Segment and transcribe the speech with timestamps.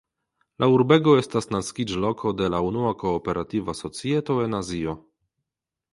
[0.61, 5.01] La urbego estas naskiĝloko de la unua kooperativa societo en Azio.